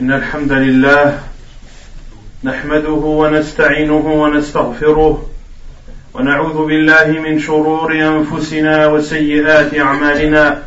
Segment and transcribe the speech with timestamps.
[0.00, 1.18] إن الحمد لله
[2.44, 5.26] نحمده ونستعينه ونستغفره
[6.14, 10.62] ونعوذ بالله من شرور أنفسنا وسيئات أعمالنا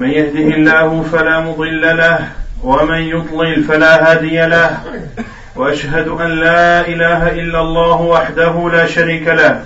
[0.00, 2.28] من يهده الله فلا مضل له
[2.64, 4.80] ومن يضلل فلا هادي له
[5.56, 9.64] واشهد ان لا اله الا الله وحده لا شريك له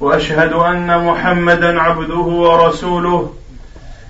[0.00, 3.34] واشهد ان محمدا عبده ورسوله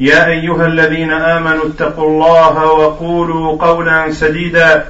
[0.00, 4.84] يا ايها الذين امنوا اتقوا الله وقولوا قولا سديدا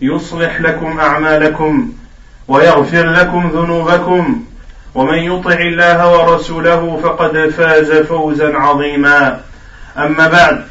[0.00, 1.92] يصلح لكم اعمالكم
[2.48, 4.42] ويغفر لكم ذنوبكم
[4.94, 9.40] ومن يطع الله ورسوله فقد فاز فوزا عظيما
[9.98, 10.64] اما بعد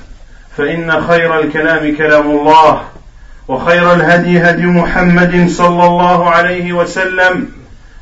[0.58, 2.81] فان خير الكلام كلام الله
[3.47, 7.49] وخير الهدي هدي محمد صلى الله عليه وسلم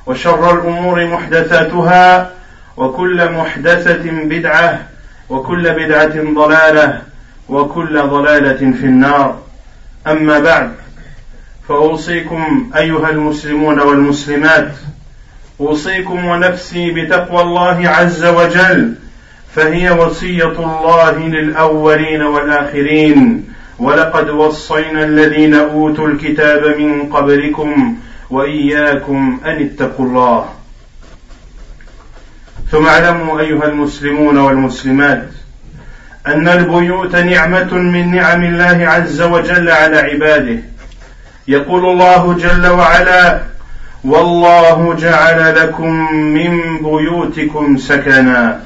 [0.06, 2.30] وشر الامور محدثاتها
[2.78, 4.86] وكل محدثه بدعه
[5.30, 7.02] وكل بدعة ضلالة
[7.50, 9.40] وكل ضلالة في النار
[10.08, 10.72] أما بعد
[11.70, 14.72] فأوصيكم أيها المسلمون والمسلمات
[15.60, 18.94] أوصيكم ونفسي بتقوى الله عز وجل
[19.54, 23.46] فهي وصية الله للأولين والآخرين
[23.80, 27.96] ولقد وصينا الذين أوتوا الكتاب من قبلكم
[28.30, 30.46] وإياكم أن اتقوا الله
[32.72, 35.26] ثم اعلموا ايها المسلمون والمسلمات
[36.28, 40.60] ان البيوت نعمه من نعم الله عز وجل على عباده
[41.48, 43.42] يقول الله جل وعلا
[44.04, 48.62] والله جعل لكم من بيوتكم سكنا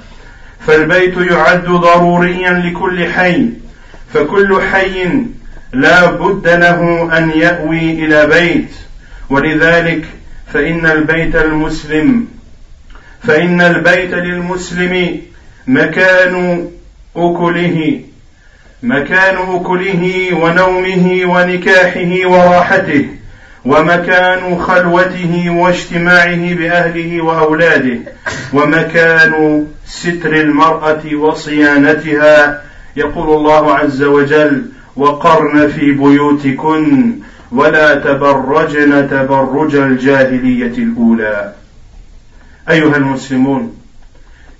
[0.67, 3.49] فالبيت يعد ضروريا لكل حي
[4.13, 5.23] فكل حي
[5.73, 8.69] لا بد له ان ياوي الى بيت
[9.29, 10.03] ولذلك
[10.53, 12.25] فان البيت المسلم
[13.23, 15.21] فإن البيت للمسلم
[15.67, 16.65] مكان
[17.15, 18.01] أكله
[18.83, 23.05] مكان أكله ونومه ونكاحه وراحته
[23.65, 27.97] ومكان خلوته واجتماعه بأهله وأولاده
[28.53, 32.61] ومكان ستر المرأة وصيانتها
[32.97, 34.65] يقول الله عز وجل
[34.95, 37.15] وقرن في بيوتكن
[37.51, 41.53] ولا تبرجن تبرج الجاهلية الأولى
[42.69, 43.75] أيها المسلمون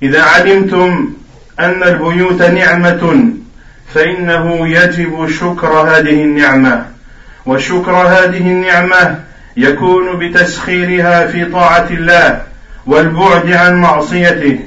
[0.03, 1.13] إذا علمتم
[1.59, 3.31] أن البيوت نعمة
[3.93, 6.85] فإنه يجب شكر هذه النعمة
[7.45, 9.19] وشكر هذه النعمة
[9.57, 12.41] يكون بتسخيرها في طاعة الله
[12.85, 14.59] والبعد عن معصيته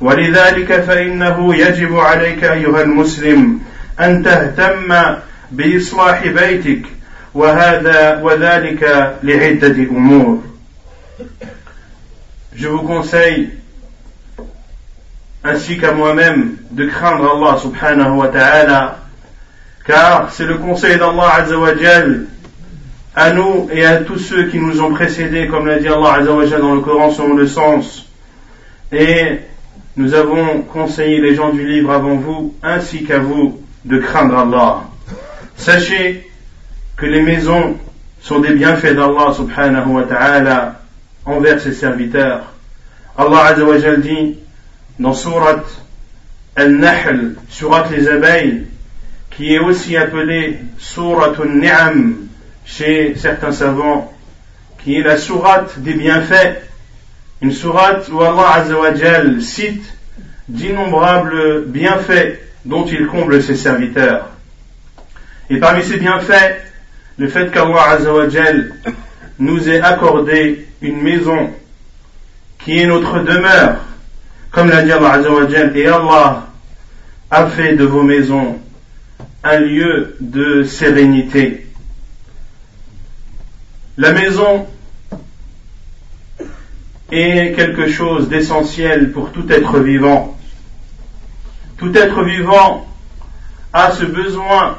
[0.00, 3.60] ولذلك فإنه يجب عليك أيها المسلم
[4.00, 5.14] أن تهتم
[5.52, 6.82] بإصلاح بيتك
[7.34, 10.42] وهذا وذلك لعدة أمور
[12.58, 13.50] je vous conseille,
[15.44, 18.98] ainsi qu'à moi-même, de craindre Allah subhanahu wa ta'ala,
[19.86, 21.44] car c'est le conseil d'Allah
[23.14, 26.74] à nous et à tous ceux qui nous ont précédés, comme l'a dit Allah dans
[26.74, 28.06] le Coran selon le sens.
[28.90, 29.38] Et
[29.96, 34.82] nous avons conseillé les gens du livre avant vous, ainsi qu'à vous, de craindre Allah.
[35.56, 36.28] Sachez
[36.96, 37.76] que les maisons
[38.20, 40.78] sont des bienfaits d'Allah subhanahu wa ta'ala
[41.32, 42.44] envers ses serviteurs.
[43.16, 44.38] Allah Azzawajal dit
[44.98, 45.62] dans Surat
[46.56, 48.64] Al-Nahl, Surat les abeilles,
[49.30, 52.16] qui est aussi appelée Surat Al-Ni'am
[52.64, 54.12] chez certains savants,
[54.82, 56.62] qui est la Sourate des bienfaits,
[57.42, 59.84] une Sourate où Allah Azzawajal cite
[60.48, 64.30] d'innombrables bienfaits dont il comble ses serviteurs.
[65.50, 66.62] Et parmi ces bienfaits,
[67.16, 68.72] le fait qu'Allah Azzawajal
[69.38, 71.50] nous est accordé une maison
[72.64, 73.76] qui est notre demeure,
[74.50, 76.48] comme l'a dit Allah Azzawajal, et Allah
[77.30, 78.58] a fait de vos maisons
[79.44, 81.66] un lieu de sérénité.
[83.96, 84.66] La maison
[87.12, 90.36] est quelque chose d'essentiel pour tout être vivant.
[91.76, 92.86] Tout être vivant
[93.72, 94.78] a ce besoin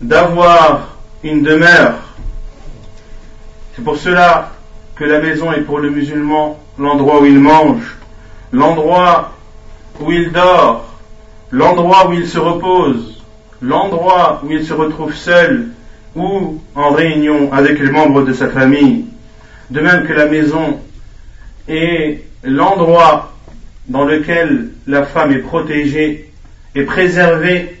[0.00, 2.11] d'avoir une demeure
[3.82, 4.52] c'est pour cela
[4.94, 7.96] que la maison est pour le musulman l'endroit où il mange,
[8.52, 9.32] l'endroit
[10.00, 10.88] où il dort,
[11.50, 13.20] l'endroit où il se repose,
[13.60, 15.70] l'endroit où il se retrouve seul
[16.14, 19.04] ou en réunion avec les membres de sa famille.
[19.70, 20.78] De même que la maison
[21.66, 23.32] est l'endroit
[23.88, 26.30] dans lequel la femme est protégée
[26.76, 27.80] et préservée.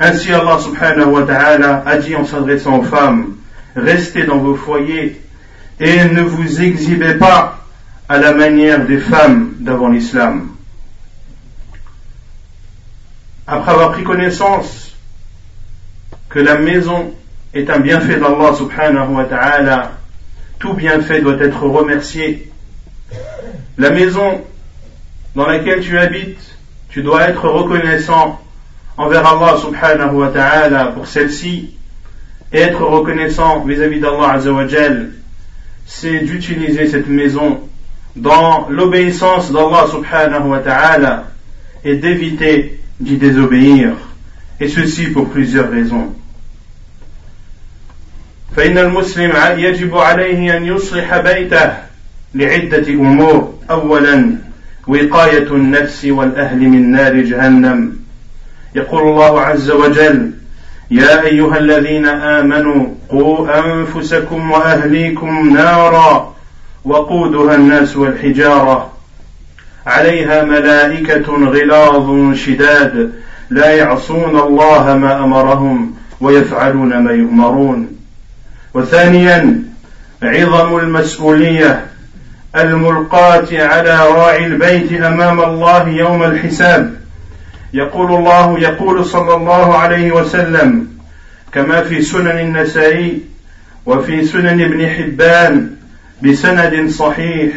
[0.00, 3.34] Ainsi Allah subhanahu wa ta'ala a dit en s'adressant aux femmes
[3.76, 5.20] Restez dans vos foyers
[5.78, 7.64] et ne vous exhibez pas
[8.08, 10.50] à la manière des femmes d'avant l'islam.
[13.46, 14.94] Après avoir pris connaissance
[16.28, 17.14] que la maison
[17.54, 19.92] est un bienfait d'Allah subhanahu wa ta'ala,
[20.58, 22.50] tout bienfait doit être remercié.
[23.78, 24.42] La maison
[25.34, 26.56] dans laquelle tu habites,
[26.88, 28.40] tu dois être reconnaissant
[28.96, 31.76] envers Allah subhanahu wa ta'ala pour celle-ci
[32.52, 35.10] être reconnaissant vis-à-vis d'Allah Azzawajal,
[35.86, 37.60] c'est d'utiliser cette maison
[38.16, 41.26] dans l'obéissance d'Allah subhanahu wa ta'ala
[41.84, 43.92] et d'éviter d'y désobéir.
[44.60, 46.14] Et ceci pour plusieurs raisons.
[48.56, 51.70] فإن المسلم يجب عليه أن يصلح بيته
[52.34, 54.34] لعدة أمور أولا
[54.86, 57.96] وقاية النفس والأهل من نار جهنم
[58.76, 60.32] يقول الله عز وجل
[60.90, 66.34] يا ايها الذين امنوا قوا انفسكم واهليكم نارا
[66.84, 68.90] وقودها الناس والحجاره
[69.86, 73.12] عليها ملائكه غلاظ شداد
[73.50, 77.88] لا يعصون الله ما امرهم ويفعلون ما يؤمرون
[78.74, 79.62] وثانيا
[80.22, 81.86] عظم المسؤوليه
[82.56, 86.99] الملقاه على راعي البيت امام الله يوم الحساب
[87.74, 90.88] يقول الله يقول صلى الله عليه وسلم
[91.52, 93.22] كما في سنن النسائي
[93.86, 95.70] وفي سنن ابن حبان
[96.22, 97.52] بسند صحيح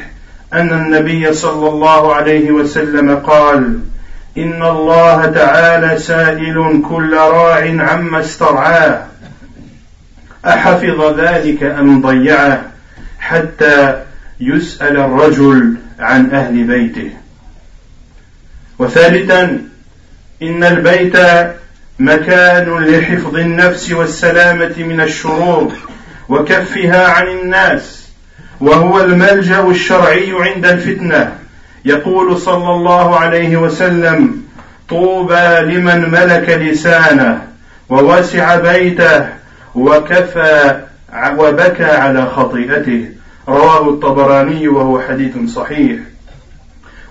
[0.54, 3.80] ان النبي صلى الله عليه وسلم قال
[4.38, 9.06] ان الله تعالى سائل كل راع عما استرعاه
[10.46, 12.62] احفظ ذلك ام ضيعه
[13.20, 14.02] حتى
[14.40, 17.12] يسال الرجل عن اهل بيته
[18.80, 19.73] وثالثا
[20.42, 21.18] إن البيت
[22.00, 25.72] مكان لحفظ النفس والسلامة من الشرور
[26.30, 28.08] وكفها عن الناس
[28.62, 31.36] وهو الملجأ الشرعي عند الفتنة
[31.86, 34.44] يقول صلى الله عليه وسلم
[34.90, 37.42] طوبى لمن ملك لسانه
[37.90, 39.28] ووسع بيته
[39.76, 40.80] وكفى
[41.38, 43.10] وبكى على خطيئته
[43.48, 46.00] رواه الطبراني وهو حديث صحيح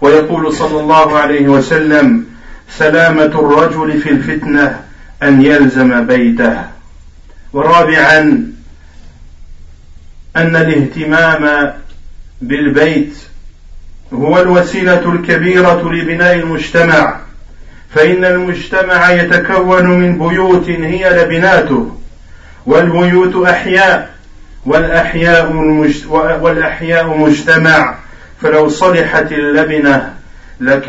[0.00, 2.31] ويقول صلى الله عليه وسلم
[2.78, 4.80] سلامة الرجل في الفتنة
[5.22, 6.62] أن يلزم بيته
[7.52, 8.18] ورابعا
[10.36, 11.72] أن الاهتمام
[12.42, 13.14] بالبيت
[14.14, 17.16] هو الوسيلة الكبيرة لبناء المجتمع
[17.94, 21.96] فإن المجتمع يتكون من بيوت هي لبناته
[22.66, 24.10] والبيوت أحياء
[24.66, 25.52] والأحياء,
[26.40, 27.94] والأحياء مجتمع
[28.42, 30.14] فلو صلحت اللبنة
[30.64, 30.86] Il est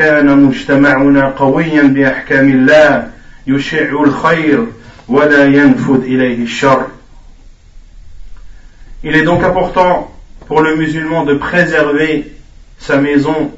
[9.23, 10.11] donc important
[10.47, 12.31] pour le musulman de préserver
[12.77, 13.51] sa maison,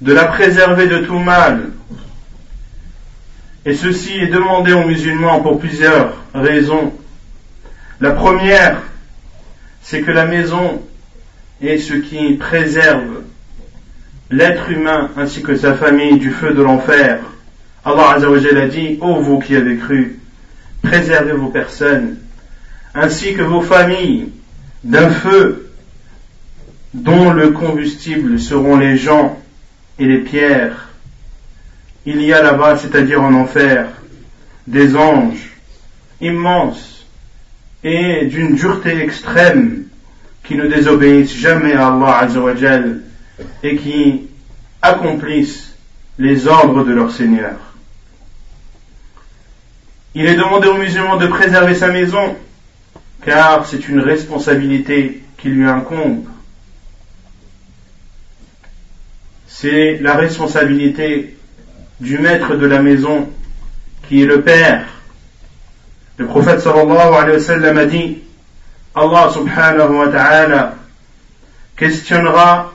[0.00, 1.68] de la préserver de tout mal.
[3.64, 6.92] Et ceci est demandé aux musulmans pour plusieurs raisons.
[8.00, 8.82] La première,
[9.80, 10.82] c'est que la maison
[11.62, 13.22] est ce qui préserve
[14.32, 17.20] l'être humain ainsi que sa famille du feu de l'enfer.
[17.84, 20.18] Allah Azzawajal a dit, ô vous qui avez cru,
[20.82, 22.16] préservez vos personnes,
[22.94, 24.28] ainsi que vos familles,
[24.84, 25.68] d'un feu
[26.94, 29.38] dont le combustible seront les gens
[29.98, 30.88] et les pierres.
[32.06, 33.88] Il y a là-bas, c'est-à-dire en enfer,
[34.66, 35.50] des anges
[36.20, 37.06] immenses
[37.84, 39.84] et d'une dureté extrême
[40.44, 43.00] qui ne désobéissent jamais à Allah Azzawajal
[43.62, 44.28] et qui
[44.80, 45.74] accomplissent
[46.18, 47.54] les ordres de leur Seigneur.
[50.14, 52.36] Il est demandé aux musulmans de préserver sa maison,
[53.24, 56.26] car c'est une responsabilité qui lui incombe.
[59.46, 61.36] C'est la responsabilité
[62.00, 63.28] du maître de la maison,
[64.08, 64.84] qui est le Père.
[66.18, 68.18] Le prophète sallallahu alayhi wa sallam a dit,
[68.94, 70.74] Allah subhanahu wa ta'ala
[71.76, 72.74] questionnera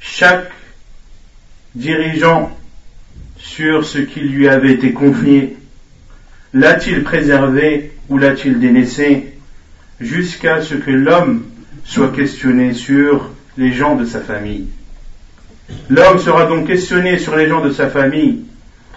[0.00, 0.50] chaque
[1.74, 2.56] dirigeant
[3.38, 5.56] sur ce qui lui avait été confié
[6.52, 9.34] L'a-t-il préservé ou l'a-t-il délaissé
[10.00, 11.44] jusqu'à ce que l'homme
[11.84, 14.66] soit questionné sur les gens de sa famille
[15.88, 18.40] L'homme sera donc questionné sur les gens de sa famille.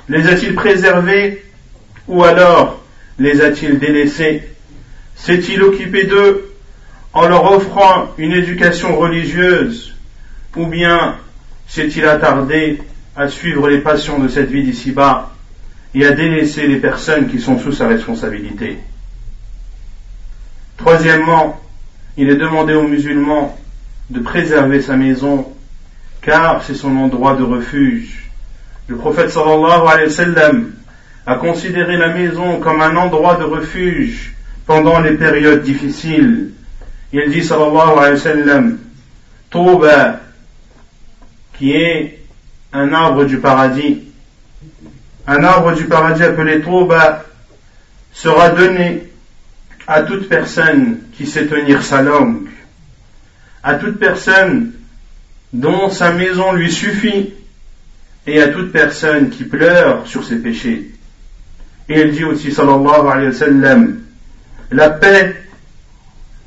[0.09, 1.45] Les a-t-il préservés
[2.07, 2.83] ou alors
[3.19, 4.41] les a-t-il délaissés
[5.15, 6.49] S'est-il occupé d'eux
[7.13, 9.92] en leur offrant une éducation religieuse
[10.55, 11.15] ou bien
[11.67, 12.81] s'est-il attardé
[13.15, 15.31] à suivre les passions de cette vie d'ici-bas
[15.95, 18.79] et à délaisser les personnes qui sont sous sa responsabilité.
[20.77, 21.59] Troisièmement,
[22.17, 23.57] il est demandé aux musulmans
[24.09, 25.47] de préserver sa maison
[26.21, 28.31] car c'est son endroit de refuge.
[28.87, 30.71] Le prophète sallallahu alayhi wa sallam
[31.25, 34.33] a considéré la maison comme un endroit de refuge
[34.65, 36.49] pendant les périodes difficiles.
[37.11, 38.77] Il dit sallallahu alayhi wa sallam,
[41.57, 42.19] qui est
[42.71, 44.01] un arbre du paradis.
[45.27, 47.23] Un arbre du paradis appelé Touba
[48.11, 49.03] sera donné
[49.87, 52.47] à toute personne qui sait tenir sa langue,
[53.63, 54.71] à toute personne
[55.53, 57.33] dont sa maison lui suffit,
[58.25, 60.91] et à toute personne qui pleure sur ses péchés.
[61.89, 63.99] Et elle dit aussi, sallallahu alayhi wa sallam,
[64.71, 65.35] la paix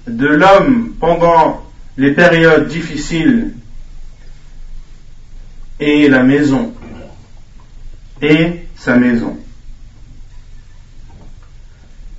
[0.06, 1.62] de l'homme pendant
[1.98, 3.50] les périodes difficiles
[5.78, 6.72] et la maison
[8.22, 9.38] et sa maison.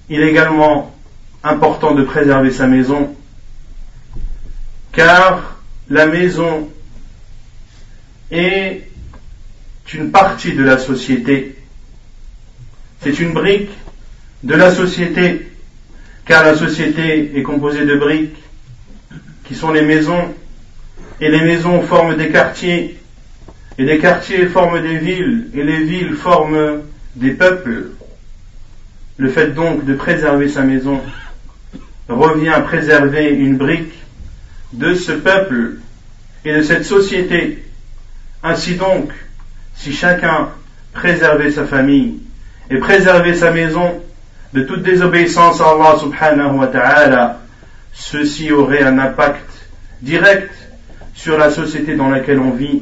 [0.09, 0.93] Il est également
[1.43, 3.15] important de préserver sa maison
[4.91, 5.59] car
[5.89, 6.69] la maison
[8.31, 8.83] est
[9.93, 11.55] une partie de la société.
[13.01, 13.69] C'est une brique
[14.43, 15.49] de la société,
[16.25, 18.35] car la société est composée de briques
[19.45, 20.33] qui sont les maisons,
[21.21, 22.97] et les maisons forment des quartiers,
[23.79, 26.81] et les quartiers forment des villes, et les villes forment
[27.15, 27.89] des peuples.
[29.17, 30.99] Le fait donc de préserver sa maison
[32.09, 33.93] revient à préserver une brique
[34.73, 35.75] de ce peuple
[36.43, 37.63] et de cette société.
[38.41, 39.11] Ainsi donc,
[39.75, 40.49] si chacun
[40.93, 42.17] préservait sa famille
[42.71, 44.01] et préservait sa maison
[44.53, 47.41] de toute désobéissance à Allah subhanahu wa ta'ala,
[47.93, 49.45] ceci aurait un impact
[50.01, 50.51] direct
[51.13, 52.81] sur la société dans laquelle on vit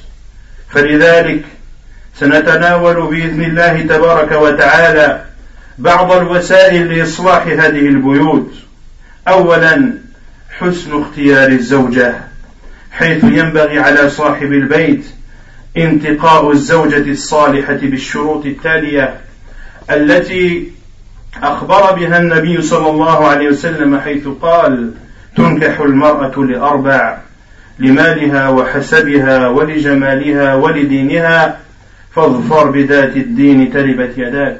[0.71, 1.43] فلذلك
[2.15, 5.25] سنتناول باذن الله تبارك وتعالى
[5.77, 8.51] بعض الوسائل لاصلاح هذه البيوت
[9.27, 9.93] اولا
[10.59, 12.15] حسن اختيار الزوجه
[12.91, 15.05] حيث ينبغي على صاحب البيت
[15.77, 19.15] انتقاء الزوجه الصالحه بالشروط التاليه
[19.91, 20.71] التي
[21.43, 24.91] اخبر بها النبي صلى الله عليه وسلم حيث قال
[25.37, 27.17] تنكح المراه لاربع
[27.81, 31.57] لمالها وحسبها ولجمالها ولدينها
[32.15, 34.57] فاظفر بذات الدين تربت يداك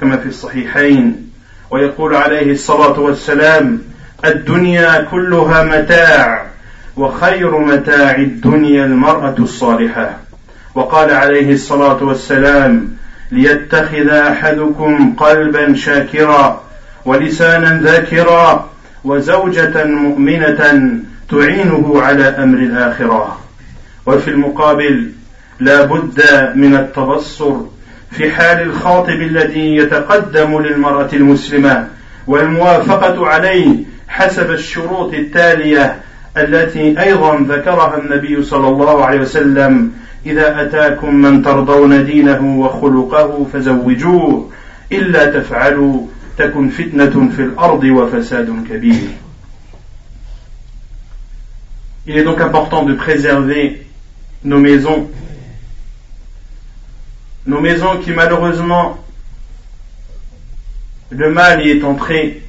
[0.00, 1.30] كما في الصحيحين
[1.70, 3.82] ويقول عليه الصلاة والسلام
[4.24, 6.46] الدنيا كلها متاع
[6.96, 10.16] وخير متاع الدنيا المرأة الصالحة
[10.74, 12.90] وقال عليه الصلاة والسلام
[13.32, 16.60] ليتخذ أحدكم قلبا شاكرا
[17.04, 18.70] ولسانا ذاكرا
[19.04, 20.70] وزوجة مؤمنة
[21.30, 23.38] تعينه على امر الاخره
[24.06, 25.08] وفي المقابل
[25.60, 26.22] لا بد
[26.54, 27.52] من التبصر
[28.10, 31.88] في حال الخاطب الذي يتقدم للمراه المسلمه
[32.26, 33.76] والموافقه عليه
[34.08, 35.98] حسب الشروط التاليه
[36.36, 39.92] التي ايضا ذكرها النبي صلى الله عليه وسلم
[40.26, 44.50] اذا اتاكم من ترضون دينه وخلقه فزوجوه
[44.92, 46.06] الا تفعلوا
[46.38, 49.08] تكن فتنه في الارض وفساد كبير
[52.06, 53.82] Il est donc important de préserver
[54.42, 55.10] nos maisons,
[57.46, 58.96] nos maisons qui malheureusement
[61.10, 62.42] le mal y est entré,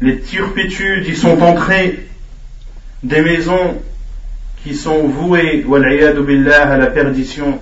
[0.00, 2.08] les turpitudes y sont entrées,
[3.02, 3.82] des maisons
[4.64, 7.60] qui sont vouées billah, à la perdition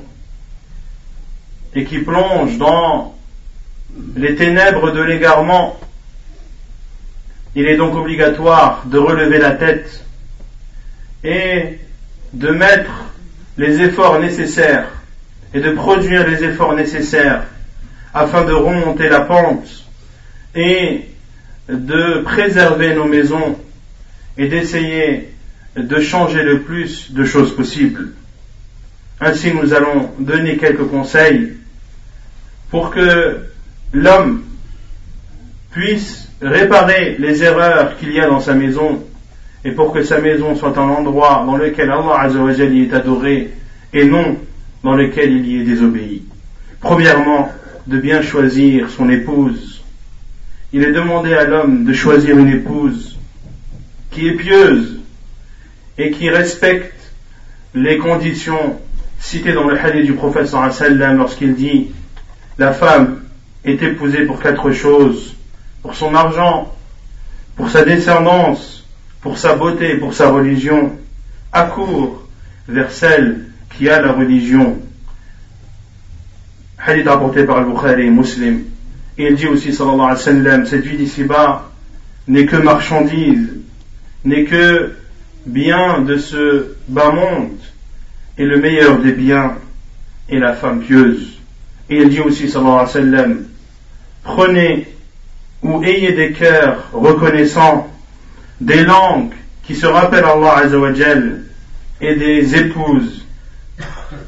[1.74, 3.16] et qui plongent dans
[4.14, 5.76] les ténèbres de l'égarement.
[7.56, 10.03] Il est donc obligatoire de relever la tête
[11.24, 11.78] et
[12.34, 13.14] de mettre
[13.56, 14.88] les efforts nécessaires
[15.54, 17.44] et de produire les efforts nécessaires
[18.12, 19.68] afin de remonter la pente
[20.54, 21.00] et
[21.68, 23.58] de préserver nos maisons
[24.36, 25.30] et d'essayer
[25.76, 28.10] de changer le plus de choses possibles.
[29.20, 31.54] Ainsi, nous allons donner quelques conseils
[32.70, 33.38] pour que
[33.92, 34.42] l'homme
[35.70, 39.02] puisse réparer les erreurs qu'il y a dans sa maison
[39.64, 43.50] et pour que sa maison soit un endroit dans lequel Allah Azzawajal y est adoré
[43.92, 44.38] et non
[44.82, 46.22] dans lequel il y est désobéi.
[46.80, 47.50] Premièrement,
[47.86, 49.82] de bien choisir son épouse.
[50.74, 53.18] Il est demandé à l'homme de choisir une épouse
[54.10, 55.00] qui est pieuse
[55.96, 56.92] et qui respecte
[57.74, 58.78] les conditions
[59.18, 61.88] citées dans le hadith du prophète sallam lorsqu'il dit
[62.58, 63.20] la femme
[63.64, 65.34] est épousée pour quatre choses,
[65.82, 66.70] pour son argent,
[67.56, 68.83] pour sa descendance
[69.24, 70.92] pour sa beauté pour sa religion,
[71.50, 72.22] accourt
[72.68, 74.78] vers celle qui a la religion.
[76.78, 78.64] Hadith rapporté par Al-Bukhari, muslim.
[79.16, 81.70] Et il dit aussi, sallallahu alayhi wa sallam, cette vie d'ici-bas
[82.28, 83.48] n'est que marchandise,
[84.26, 84.92] n'est que
[85.46, 87.48] bien de ce bas monde,
[88.36, 89.54] et le meilleur des biens
[90.28, 91.38] est la femme pieuse.
[91.88, 93.42] Et il dit aussi, sallallahu alayhi wa sallam,
[94.22, 94.86] prenez
[95.62, 97.90] ou ayez des cœurs reconnaissants
[98.64, 99.30] des langues
[99.64, 101.42] qui se rappellent Allah Azzawajal
[102.00, 103.26] et des épouses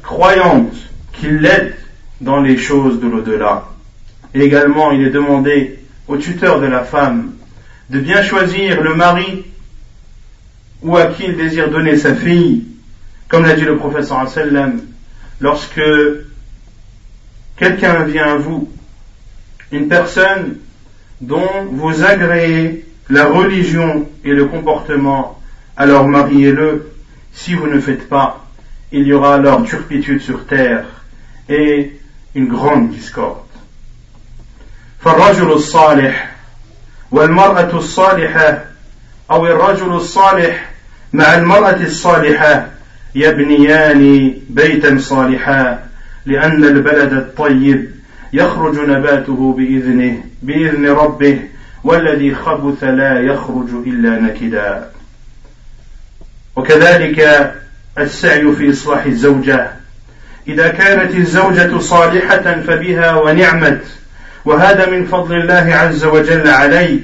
[0.03, 0.75] croyantes
[1.13, 1.75] qui l'aident
[2.21, 3.65] dans les choses de l'au-delà.
[4.35, 7.31] Également, il est demandé au tuteur de la femme
[7.89, 9.43] de bien choisir le mari
[10.83, 12.63] ou à qui il désire donner sa fille,
[13.27, 14.81] comme l'a dit le professeur sallam,
[15.41, 15.81] lorsque
[17.57, 18.71] quelqu'un vient à vous,
[19.71, 20.57] une personne
[21.21, 25.39] dont vous agréez la religion et le comportement,
[25.77, 26.91] alors mariez-le.
[27.33, 28.45] Si vous ne faites pas,
[28.91, 30.85] il y aura alors turpitude sur terre
[31.49, 31.91] et
[32.35, 33.41] une grande discorde.
[34.99, 36.31] فالرجل الصالح
[37.11, 38.63] والمرأة الصالحة
[39.31, 40.69] أو الرجل الصالح
[41.13, 42.67] مع المرأة الصالحة
[43.15, 45.79] يبنيان بيتا صالحا
[46.25, 47.91] لأن البلد الطيب
[48.33, 51.37] يخرج نباته بإذنه بإذن ربه
[51.87, 54.83] والذي خبث لا يخرج إلا نكدا
[56.55, 57.47] وكذلك
[57.99, 59.67] السعي في إصلاح الزوجة
[60.47, 63.81] إذا كانت الزوجة صالحة فبها ونعمت
[64.45, 67.03] وهذا من فضل الله عز وجل عليك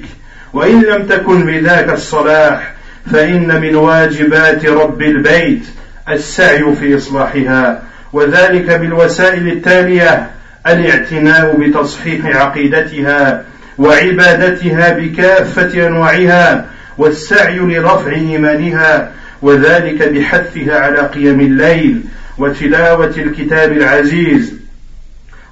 [0.52, 2.72] وإن لم تكن بذاك الصلاح
[3.12, 5.64] فإن من واجبات رب البيت
[6.10, 10.30] السعي في إصلاحها وذلك بالوسائل التالية
[10.66, 13.44] الاعتناء بتصحيح عقيدتها
[13.78, 16.66] وعبادتها بكافة أنواعها
[16.98, 19.10] والسعي لرفع إيمانها
[19.42, 22.00] وذلك بحثها على قيام الليل
[22.38, 24.54] وتلاوة الكتاب العزيز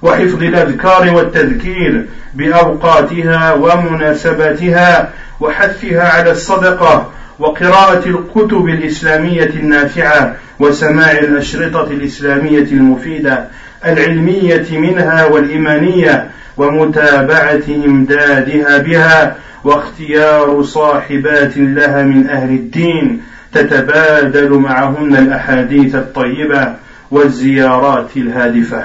[0.01, 5.09] وحفظ الأذكار والتذكير بأوقاتها ومناسباتها
[5.39, 7.11] وحثها على الصدقة
[7.43, 13.45] وقراءة الكتب الإسلامية النافعة وسماع الأشرطة الإسلامية المفيدة
[13.85, 23.21] العلمية منها والإيمانية ومتابعة إمدادها بها واختيار صاحبات لها من أهل الدين
[23.53, 26.75] تتبادل معهن الأحاديث الطيبة
[27.11, 28.83] والزيارات الهادفة.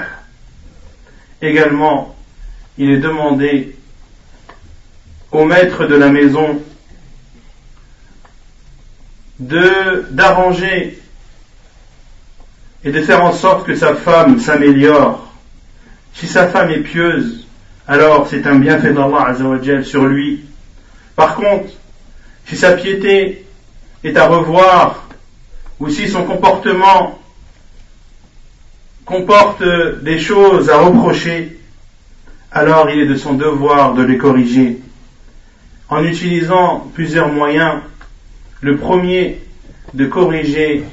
[1.41, 2.13] Également,
[2.77, 3.75] il est demandé
[5.31, 6.59] au maître de la maison
[9.39, 10.99] de d'arranger
[12.83, 15.31] et de faire en sorte que sa femme s'améliore.
[16.13, 17.47] Si sa femme est pieuse,
[17.87, 19.35] alors c'est un bienfait d'Allah
[19.83, 20.45] sur lui.
[21.15, 21.69] Par contre,
[22.45, 23.45] si sa piété
[24.03, 25.03] est à revoir,
[25.79, 27.19] ou si son comportement
[29.05, 29.63] comporte
[30.03, 31.57] des choses à reprocher,
[32.51, 34.79] alors il est de son devoir de les corriger
[35.89, 37.81] en utilisant plusieurs moyens
[38.61, 39.39] le premier,
[39.93, 40.83] de corriger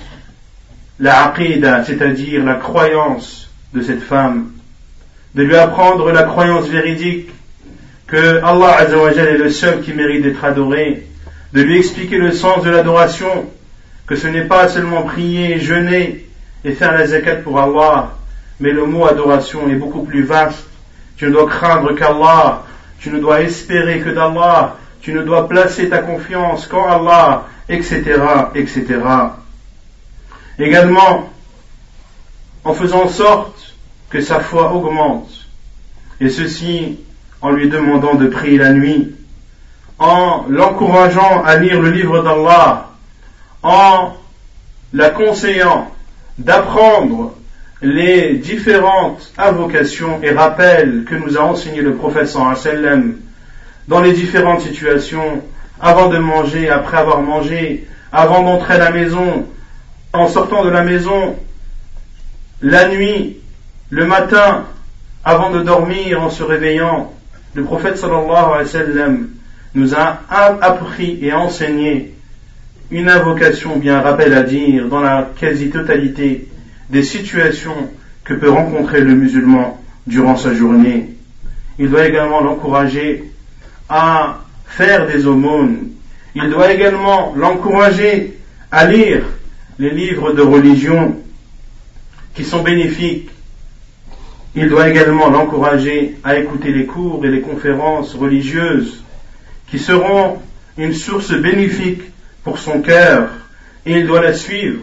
[1.01, 4.53] la aqidah, c'est-à-dire la croyance de cette femme,
[5.35, 7.29] de lui apprendre la croyance véridique
[8.07, 11.07] que Allah Azzawajal est le seul qui mérite d'être adoré,
[11.55, 13.51] de lui expliquer le sens de l'adoration,
[14.07, 16.25] que ce n'est pas seulement prier, jeûner
[16.65, 18.15] et faire la zakat pour Allah,
[18.61, 20.69] mais le mot adoration est beaucoup plus vaste.
[21.17, 22.63] Tu ne dois craindre qu'Allah,
[23.01, 28.19] tu ne dois espérer que d'Allah, tu ne dois placer ta confiance qu'en Allah, etc.,
[28.55, 28.85] etc.
[30.59, 31.31] Également,
[32.65, 33.75] en faisant en sorte
[34.11, 35.29] que sa foi augmente,
[36.21, 36.99] et ceci
[37.43, 39.15] en lui demandant de prier la nuit,
[39.99, 42.91] en l'encourageant à lire le livre d'Allah,
[43.63, 44.15] en
[44.93, 45.91] la conseillant
[46.39, 47.35] d'apprendre
[47.83, 53.17] les différentes invocations et rappels que nous a enseigné le prophète sallam
[53.89, 55.43] dans les différentes situations
[55.81, 59.47] avant de manger, après avoir mangé, avant d'entrer à la maison,
[60.12, 61.37] en sortant de la maison,
[62.62, 63.37] la nuit,
[63.91, 64.65] le matin,
[65.25, 67.12] avant de dormir, en se réveillant,
[67.55, 69.29] le prophète sallallahu alayhi wa sallam
[69.75, 72.15] nous a appris et enseigné
[72.91, 76.49] une invocation, bien rappel à dire, dans la quasi-totalité
[76.89, 77.91] des situations
[78.25, 81.11] que peut rencontrer le musulman durant sa journée.
[81.79, 83.25] Il doit également l'encourager
[83.89, 85.89] à faire des aumônes.
[86.35, 88.37] Il doit également l'encourager
[88.71, 89.23] à lire
[89.79, 91.17] les livres de religion
[92.35, 93.31] qui sont bénéfiques.
[94.55, 99.03] Il doit également l'encourager à écouter les cours et les conférences religieuses
[99.71, 100.39] qui seront
[100.77, 102.03] une source bénéfique
[102.45, 103.31] pour son cœur
[103.85, 104.83] et il doit la suivre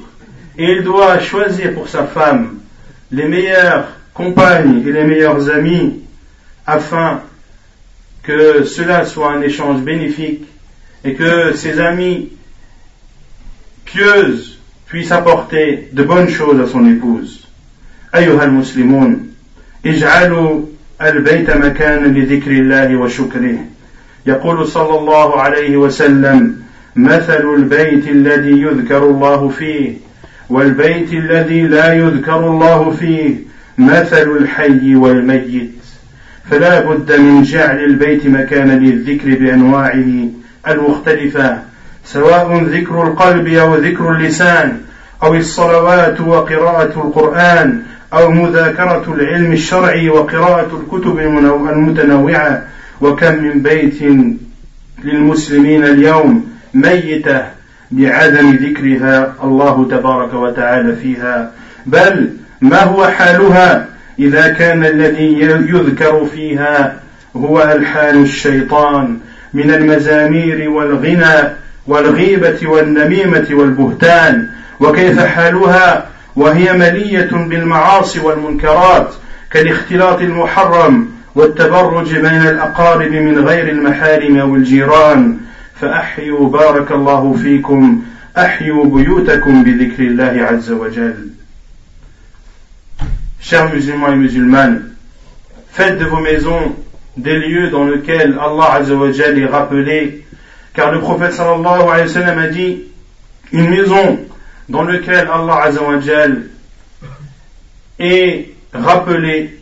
[0.58, 2.60] et il doit choisir pour sa femme
[3.12, 6.02] les meilleures compagnes et les meilleurs amis
[6.66, 7.22] afin
[8.24, 10.48] que cela soit un échange bénéfique
[11.04, 12.32] et que ses amis
[13.84, 14.58] pieuses
[14.88, 17.40] puissent apporter de bonnes choses à son épouse.
[18.16, 19.28] أيها المسلمون
[19.86, 20.62] اجعلوا
[21.02, 23.58] البيت مكانا لذكر الله وشكره
[24.28, 26.62] يقول صلى الله عليه وسلم
[26.96, 29.94] مثل البيت الذي يذكر الله فيه
[30.50, 33.34] والبيت الذي لا يذكر الله فيه
[33.78, 35.74] مثل الحي والميت
[36.52, 40.28] فلا بد من جعل البيت مكانا للذكر بانواعه
[40.68, 41.58] المختلفه
[42.06, 44.78] سواء ذكر القلب او ذكر اللسان
[45.24, 47.82] او الصلوات وقراءه القران
[48.14, 51.20] او مذاكره العلم الشرعي وقراءه الكتب
[51.70, 52.64] المتنوعه
[53.02, 53.98] وكم من بيت
[55.04, 57.42] للمسلمين اليوم ميته
[57.92, 61.52] بعدم ذكرها الله تبارك وتعالى فيها
[61.86, 62.30] بل
[62.62, 67.00] ما هو حالها إذا كان الذي يذكر فيها
[67.36, 69.18] هو ألحان الشيطان
[69.54, 71.50] من المزامير والغنى
[71.88, 74.48] والغيبة والنميمة والبهتان
[74.80, 79.14] وكيف حالها وهي ملية بالمعاصي والمنكرات
[79.52, 85.38] كالاختلاط المحرم والتبرج بين الأقارب من غير المحارم أو الجيران
[85.82, 88.02] فأحيوا بارك الله فيكم
[88.38, 91.33] أحيوا بيوتكم بذكر الله عز وجل
[93.54, 94.82] Chers musulmans et musulmanes,
[95.72, 96.76] faites de vos maisons
[97.18, 100.26] des lieux dans lesquels Allah Azzawajal est rappelé,
[100.74, 102.82] car le prophète sallallahu alayhi wa sallam a dit
[103.52, 104.18] une maison
[104.70, 106.46] dans laquelle Allah Azzawajal
[108.00, 109.60] est rappelé,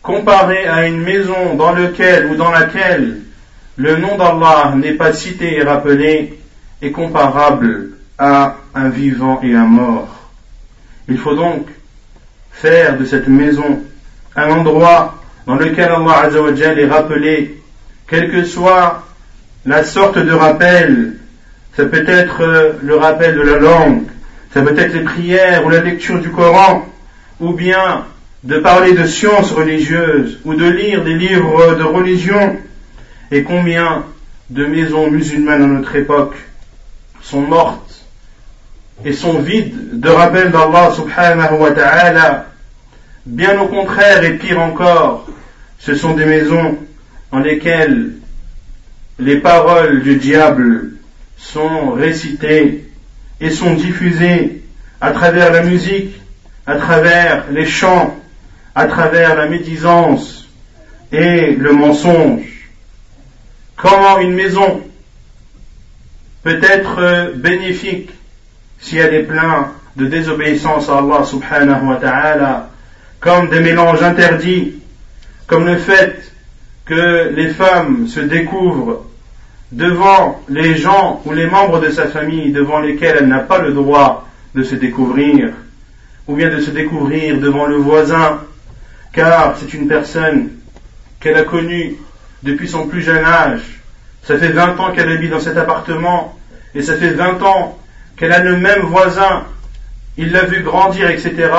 [0.00, 3.22] comparé à une maison dans lequel ou dans laquelle
[3.74, 6.38] le nom d'Allah n'est pas cité et rappelé,
[6.82, 10.30] est comparable à un vivant et un mort.
[11.08, 11.62] Il faut donc
[12.60, 13.82] faire de cette maison
[14.34, 17.60] un endroit dans lequel Allah Azzawajal est rappelé,
[18.08, 19.06] quelle que soit
[19.64, 21.14] la sorte de rappel,
[21.76, 24.02] ça peut être euh, le rappel de la langue,
[24.52, 26.86] ça peut être les prières ou la lecture du Coran,
[27.40, 28.04] ou bien
[28.44, 32.56] de parler de sciences religieuses ou de lire des livres de religion,
[33.30, 34.04] et combien
[34.50, 36.34] de maisons musulmanes à notre époque
[37.20, 37.87] sont mortes
[39.04, 42.46] et sont vides de rappel d'Allah subhanahu wa ta'ala.
[43.26, 45.26] Bien au contraire, et pire encore,
[45.78, 46.78] ce sont des maisons
[47.30, 48.10] dans lesquelles
[49.18, 50.92] les paroles du diable
[51.36, 52.84] sont récitées
[53.40, 54.62] et sont diffusées
[55.00, 56.20] à travers la musique,
[56.66, 58.16] à travers les chants,
[58.74, 60.48] à travers la médisance
[61.12, 62.70] et le mensonge.
[63.76, 64.82] Comment une maison
[66.42, 68.10] peut être euh, bénéfique
[68.80, 72.70] si elle est pleine de désobéissance à Allah subhanahu wa ta'ala,
[73.20, 74.74] comme des mélanges interdits,
[75.46, 76.32] comme le fait
[76.84, 79.04] que les femmes se découvrent
[79.72, 83.72] devant les gens ou les membres de sa famille devant lesquels elle n'a pas le
[83.72, 85.48] droit de se découvrir,
[86.28, 88.40] ou bien de se découvrir devant le voisin,
[89.12, 90.50] car c'est une personne
[91.20, 91.96] qu'elle a connue
[92.44, 93.80] depuis son plus jeune âge.
[94.22, 96.38] Ça fait 20 ans qu'elle habite dans cet appartement,
[96.74, 97.77] et ça fait 20 ans
[98.18, 99.44] qu'elle a le même voisin,
[100.16, 101.50] il l'a vu grandir, etc.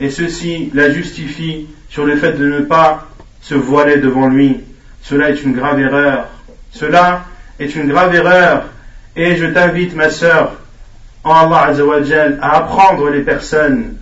[0.00, 3.08] Et ceci la justifie sur le fait de ne pas
[3.40, 4.60] se voiler devant lui.
[5.02, 6.26] Cela est une grave erreur.
[6.72, 7.24] Cela
[7.60, 8.64] est une grave erreur.
[9.14, 10.52] Et je t'invite, ma sœur,
[11.24, 11.72] en Allah
[12.42, 13.94] à apprendre les personnes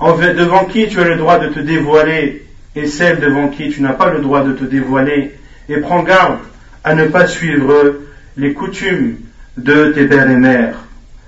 [0.00, 3.92] devant qui tu as le droit de te dévoiler et celles devant qui tu n'as
[3.92, 5.32] pas le droit de te dévoiler.
[5.68, 6.38] Et prends garde
[6.84, 7.96] à ne pas suivre
[8.36, 9.16] les coutumes
[9.56, 10.74] de tes pères et mères.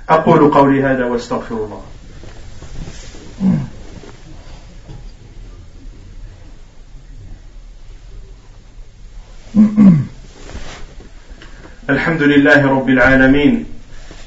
[0.09, 1.83] أقول قولي هذا واستغفر الله.
[11.91, 13.65] الحمد لله رب العالمين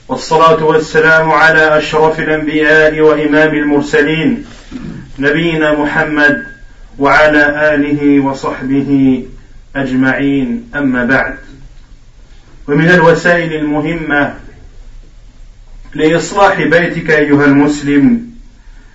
[0.08, 4.46] والصلاة والسلام على أشرف الأنبياء وإمام المرسلين
[5.20, 6.46] نبينا محمد
[7.00, 9.24] وعلى آله وصحبه
[9.76, 11.36] أجمعين أما بعد
[12.67, 14.34] ومن الوسائل المهمة
[15.93, 18.21] لإصلاح بيتك أيها المسلم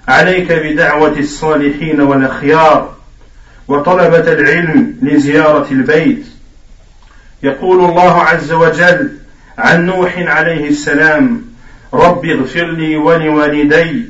[0.09, 2.95] عليك بدعوة الصالحين والأخيار
[3.69, 6.27] وطلبة العلم لزيارة البيت
[7.43, 9.11] يقول الله عز وجل
[9.59, 11.43] عن نوح عليه السلام
[11.95, 14.03] رب اغفر لي ولوالدي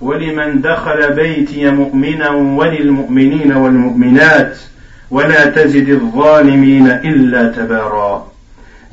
[0.00, 4.56] ولمن دخل بيتي مؤمنا وللمؤمنين والمؤمنات
[5.10, 8.29] ولا تزد الظالمين إلا تباراً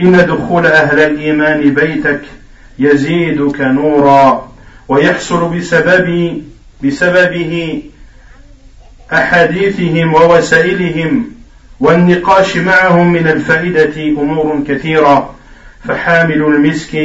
[0.02, 2.22] إن دخول أهل الإيمان بيتك
[2.80, 4.52] يزيدك نورا
[4.88, 6.42] ويحصل بسبب
[6.84, 7.82] بسببه
[9.14, 11.30] أحاديثهم ووسائلهم
[11.80, 15.36] والنقاش معهم من الفائدة أمور كثيرة
[15.88, 16.98] فحامل المسك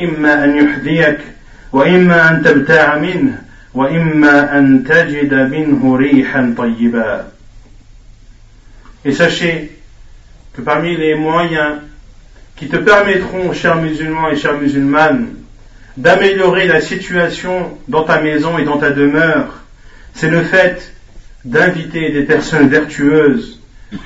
[0.00, 1.18] إما أن يحذيك
[1.72, 3.38] وإما أن تبتاع منه
[3.74, 7.34] وإما أن تجد منه ريحا طيبا
[9.06, 9.70] Et sachez
[10.56, 11.76] que parmi les moyens
[12.56, 15.26] qui te permettront, chers musulmans et chères musulmanes,
[15.96, 19.62] d'améliorer la situation dans ta maison et dans ta demeure,
[20.14, 20.92] c'est le fait
[21.44, 23.60] d'inviter des personnes vertueuses,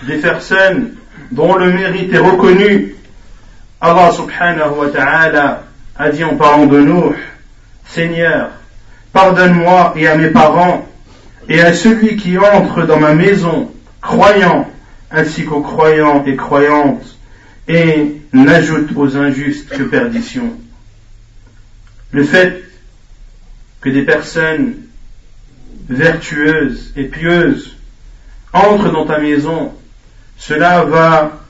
[0.07, 0.93] des personnes
[1.31, 2.95] dont le mérite est reconnu.
[3.81, 5.63] Allah subhanahu wa ta'ala
[5.97, 7.15] a dit en parlant de nous,
[7.87, 8.51] Seigneur,
[9.13, 10.87] pardonne-moi et à mes parents
[11.49, 14.71] et à celui qui entre dans ma maison, croyant,
[15.11, 17.18] ainsi qu'aux croyants et croyantes,
[17.69, 20.59] et n'ajoute aux injustes que perdition.
[22.11, 22.65] Le fait
[23.83, 24.75] que des personnes
[25.89, 27.77] vertueuses et pieuses
[28.55, 29.75] entrent dans ta maison,
[30.39, 31.43] cela va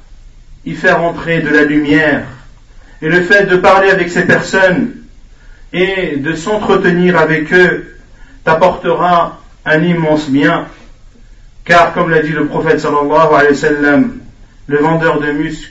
[0.66, 2.26] y faire entrer de la lumière.
[3.00, 4.90] Et le fait de parler avec ces personnes
[5.72, 7.94] et de s'entretenir avec eux
[8.42, 10.66] t'apportera un immense bien.
[11.64, 12.84] Car comme l'a dit le prophète
[14.70, 15.70] le vendeur de musc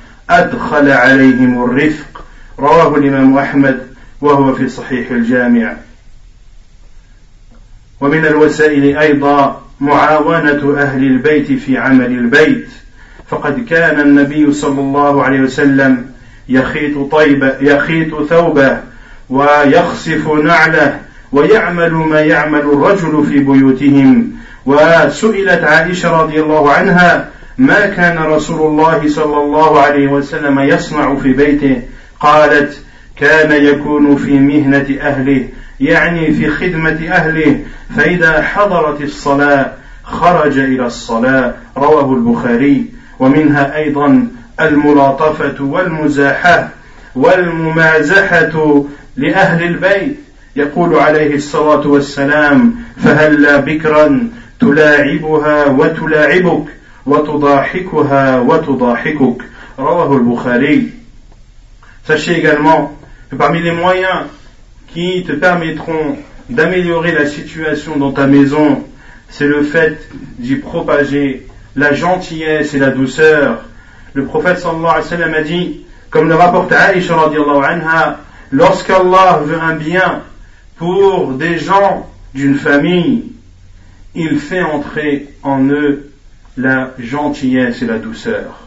[0.39, 2.25] أدخل عليهم الرفق
[2.59, 3.79] رواه الإمام أحمد
[4.21, 5.73] وهو في صحيح الجامع
[8.01, 12.67] ومن الوسائل أيضا معاونة أهل البيت في عمل البيت
[13.27, 16.11] فقد كان النبي صلى الله عليه وسلم
[16.49, 18.79] يخيط طيبة يخيط ثوبه
[19.29, 20.99] ويخسف نعله
[21.31, 24.31] ويعمل ما يعمل الرجل في بيوتهم
[24.65, 31.33] وسئلت عائشة رضي الله عنها ما كان رسول الله صلى الله عليه وسلم يصنع في
[31.33, 31.81] بيته
[32.19, 32.79] قالت
[33.17, 35.47] كان يكون في مهنة أهله
[35.79, 37.59] يعني في خدمة أهله
[37.95, 39.71] فإذا حضرت الصلاة
[40.03, 42.85] خرج إلى الصلاة رواه البخاري
[43.19, 44.27] ومنها أيضا
[44.61, 46.69] الملاطفة والمزاحة
[47.15, 48.83] والممازحة
[49.17, 50.19] لأهل البيت
[50.55, 54.27] يقول عليه الصلاة والسلام فهلا بكرا
[54.59, 56.63] تلاعبها وتلاعبك
[62.03, 62.95] Sachez également
[63.31, 64.25] que parmi les moyens
[64.93, 66.17] qui te permettront
[66.49, 68.83] d'améliorer la situation dans ta maison,
[69.29, 69.97] c'est le fait
[70.37, 73.63] d'y propager la gentillesse et la douceur.
[74.13, 78.19] Le prophète sallallahu alayhi wa sallam a dit, comme le rapporte Aïcha anha,
[78.51, 80.21] lorsqu'Allah veut un bien
[80.77, 83.31] pour des gens d'une famille,
[84.13, 86.10] il fait entrer en eux
[86.57, 88.59] la gentillesse et la douceur.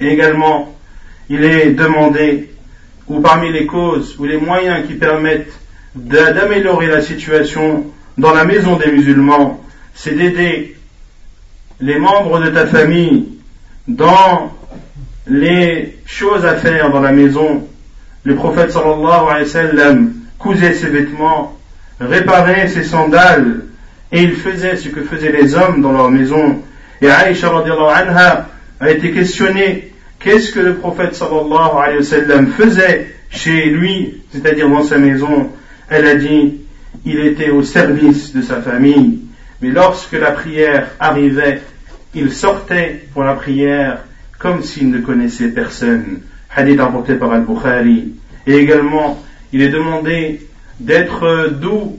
[0.00, 0.74] Et également,
[1.28, 2.50] il est demandé,
[3.08, 5.52] ou parmi les causes ou les moyens qui permettent
[5.94, 7.86] d'améliorer la situation
[8.18, 9.60] dans la maison des musulmans,
[9.94, 10.76] c'est d'aider
[11.80, 13.28] les membres de ta famille
[13.88, 14.52] dans
[15.26, 17.66] les choses à faire dans la maison.
[18.24, 21.56] Le prophète sallallahu alayhi wa sallam cousait ses vêtements,
[22.00, 23.64] réparait ses sandales,
[24.12, 26.62] et il faisait ce que faisaient les hommes dans leur maison,
[27.02, 28.48] et Aïcha anha
[28.80, 34.68] a été questionnée qu'est-ce que le prophète sallallahu alayhi wa sallam faisait chez lui, c'est-à-dire
[34.68, 35.50] dans sa maison.
[35.90, 36.54] Elle a dit
[37.04, 39.20] il était au service de sa famille.
[39.60, 41.60] Mais lorsque la prière arrivait,
[42.14, 44.04] il sortait pour la prière
[44.38, 46.20] comme s'il ne connaissait personne.
[46.54, 48.12] Hadith rapporté par Al-Bukhari.
[48.46, 50.46] Et également, il est demandé
[50.80, 51.98] d'être doux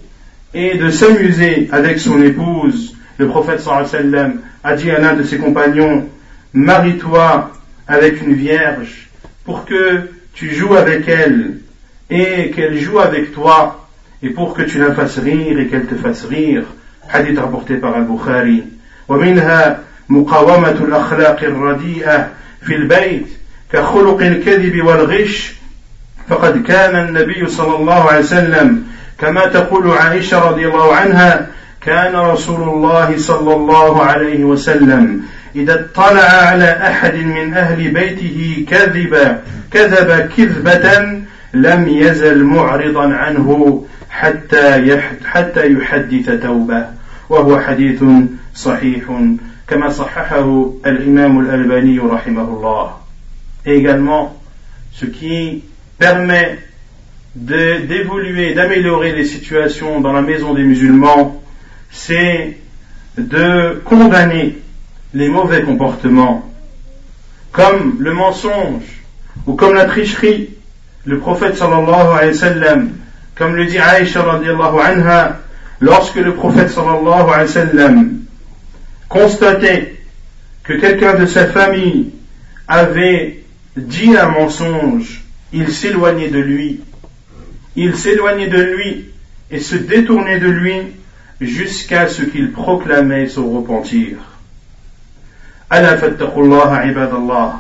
[0.54, 5.24] et de s'amuser avec son épouse le prophète sallallahu sallam a dit à l'un de
[5.24, 6.08] ses compagnons,
[6.54, 7.52] marie-toi
[7.88, 9.10] avec une vierge
[9.44, 10.02] pour que
[10.34, 11.58] tu joues avec elle
[12.12, 13.88] et qu'elle joue avec toi
[14.22, 16.64] et pour que tu la fasses rire et qu'elle te fasse rire.
[17.12, 18.64] Hadith rapporté par Al-Bukhari.
[19.10, 22.28] ومنها مقاومة الأخلاق الرديئة
[22.66, 23.28] في البيت
[23.74, 25.54] كخلق الكذب والغش
[26.30, 28.84] فقد كان النبي صلى الله عليه وسلم
[29.20, 31.48] كما تقول عائشة رضي الله عنها
[31.88, 35.22] كان رسول الله صلى الله عليه وسلم
[35.56, 39.38] إذا اطلع على أحد من أهل بيته كذب
[39.72, 41.18] كذب كذبة
[41.54, 46.86] لم يزل معرضا عنه حتى حتى يحدث توبة
[47.30, 48.04] وهو حديث
[48.56, 49.04] صحيح
[49.68, 52.90] كما صححه الإمام الألباني رحمه الله.
[53.66, 54.34] également,
[54.92, 55.64] ce qui
[56.00, 56.60] permet
[57.36, 61.42] d'évoluer, d'améliorer les situations dans la maison des musulmans,
[61.92, 62.58] c'est
[63.18, 64.58] de condamner
[65.14, 66.52] les mauvais comportements,
[67.52, 68.84] comme le mensonge
[69.46, 70.50] ou comme la tricherie.
[71.06, 72.90] Le prophète sallallahu alayhi wa sallam,
[73.36, 75.40] comme le dit Aïcha radiallahu anha,
[75.80, 78.14] lorsque le prophète sallallahu alayhi wa sallam
[79.08, 79.96] constatait
[80.64, 82.12] que quelqu'un de sa famille
[82.68, 83.44] avait
[83.78, 85.24] dit un mensonge,
[85.54, 86.82] il s'éloignait de lui.
[87.78, 89.06] Il s'éloignait de lui
[89.50, 90.76] et se détournait de lui
[91.40, 94.18] jusqu'à ce qu'ils proclamaient son repentir.
[95.74, 97.54] ألا فاتقوا الله عباد الله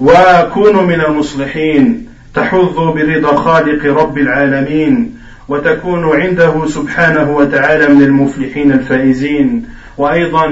[0.00, 5.14] وكونوا من المصلحين تحظوا برضا خالق رب العالمين
[5.48, 10.46] وتكونوا عنده سبحانه وتعالى من المفلحين الفائزين وأيضا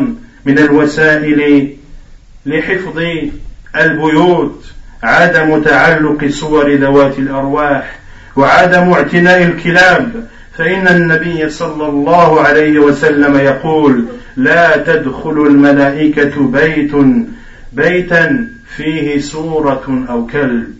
[0.46, 1.68] من الوسائل
[2.46, 3.02] لحفظ
[3.76, 4.64] البيوت
[5.02, 7.98] عدم تعلق صور ذوات الأرواح
[8.36, 10.24] وعدم اعتناء الكلاب
[10.56, 16.92] فإن النبي صلى الله عليه وسلم يقول لا تدخل الملائكة بيت
[17.72, 20.74] بيتا فيه سورة أو كلب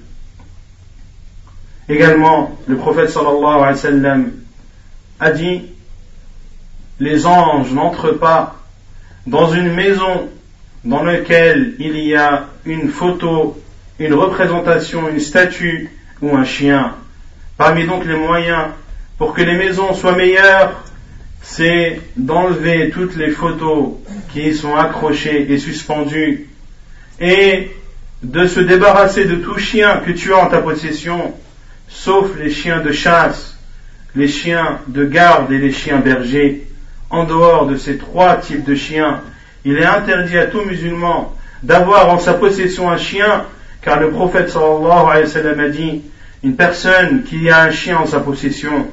[1.87, 4.31] Également, le prophète sallallahu alayhi wa sallam
[5.21, 5.61] a dit
[6.99, 8.57] Les anges n'entrent pas
[9.27, 10.31] dans une maison
[10.87, 13.61] dans laquelle il y a une photo,
[13.99, 15.91] une représentation, une statue
[16.23, 16.95] ou un chien.
[17.59, 18.69] Parmi donc les moyens
[19.25, 20.75] pour que les maisons soient meilleures,
[21.41, 23.93] c'est d'enlever toutes les photos
[24.35, 26.51] qui sont accrochées et suspendues
[27.21, 27.71] et
[28.23, 31.33] de se débarrasser de tout chien que tu as en ta possession,
[31.89, 33.59] sauf les chiens de chasse,
[34.15, 36.65] les chiens de garde et les chiens bergers.
[37.09, 39.23] En dehors de ces trois types de chiens,
[39.65, 43.47] il est interdit à tout musulman d'avoir en sa possession un chien,
[43.81, 46.03] car le prophète sallallahu alayhi wa sallam a dit,
[46.43, 48.89] une personne qui a un chien en sa possession,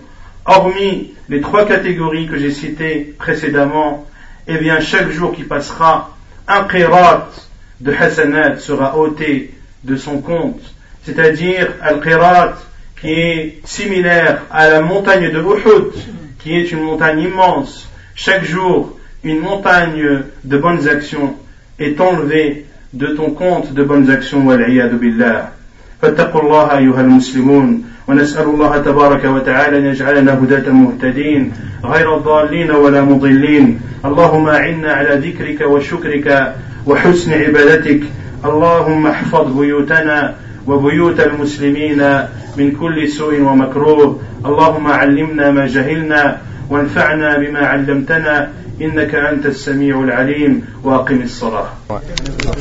[0.46, 4.06] hormis les trois catégories que j'ai citées précédemment,
[4.48, 6.16] eh bien chaque jour qui passera,
[6.48, 7.30] un qirat
[7.80, 10.60] de Hassanat sera ôté de son compte,
[11.04, 12.54] c'est-à-dire un qirat
[13.00, 15.92] qui est similaire à la montagne de Uhud,
[16.40, 17.90] qui est une montagne immense.
[18.16, 21.36] Chaque jour, une montagne de bonnes actions
[21.80, 24.42] est enlevée de ton compte de bonnes actions.
[24.44, 25.52] billah.
[28.08, 31.52] ونسأل الله تبارك وتعالى أن يجعلنا هداة مهتدين
[31.86, 36.56] غير الضالين ولا مضلين اللهم أعنا على ذكرك وشكرك
[36.88, 38.00] وحسن عبادتك
[38.46, 40.36] اللهم احفظ بيوتنا
[40.68, 42.20] وبيوت المسلمين
[42.58, 46.38] من كل سوء ومكروه اللهم علمنا ما جهلنا
[46.70, 48.50] وانفعنا بما علمتنا
[48.82, 52.52] إنك أنت السميع العليم وأقم الصلاة